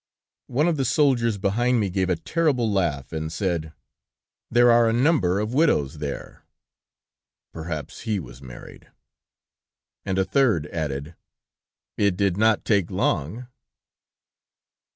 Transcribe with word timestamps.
"One 0.47 0.67
of 0.67 0.77
the 0.77 0.83
soldiers 0.83 1.37
behind 1.37 1.79
me 1.79 1.91
gave 1.91 2.09
a 2.09 2.15
terrible 2.15 2.71
laugh, 2.73 3.13
and 3.13 3.31
said: 3.31 3.71
'There 4.49 4.71
are 4.71 4.89
a 4.89 4.93
number 4.93 5.39
of 5.39 5.53
widows 5.53 5.99
there!'" 5.99 6.43
"Perhaps 7.53 8.01
he 8.01 8.19
was 8.19 8.41
married. 8.41 8.89
And 10.03 10.17
a 10.17 10.25
third 10.25 10.65
added: 10.73 11.13
'It 11.97 12.17
did 12.17 12.35
not 12.35 12.65
take 12.65 12.89
long!'" 12.89 13.45